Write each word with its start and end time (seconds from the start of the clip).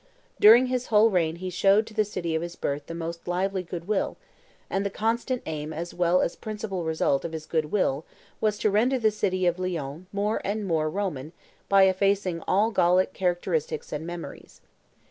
During 0.39 0.65
his 0.65 0.87
whole 0.87 1.11
reign 1.11 1.35
he 1.35 1.51
showed 1.51 1.85
to 1.85 1.93
the 1.93 2.03
city 2.03 2.33
of 2.33 2.41
his 2.41 2.55
birth 2.55 2.87
the 2.87 2.95
most 2.95 3.27
lively 3.27 3.61
good 3.61 3.87
will, 3.87 4.17
and 4.67 4.83
the 4.83 4.89
constant 4.89 5.43
aim 5.45 5.71
as 5.71 5.93
well 5.93 6.23
as 6.23 6.35
principal 6.35 6.83
result 6.83 7.23
of 7.23 7.31
this 7.33 7.45
good 7.45 7.65
will 7.71 8.03
was 8.39 8.57
to 8.57 8.71
render 8.71 8.97
the 8.97 9.11
city 9.11 9.45
of 9.45 9.59
Lyons 9.59 10.07
more 10.11 10.41
and 10.43 10.65
more 10.65 10.89
Roman 10.89 11.33
by 11.69 11.83
effacing 11.83 12.41
all 12.47 12.71
Gallic 12.71 13.13
characteristics 13.13 13.93
and 13.93 14.07
memories. 14.07 14.61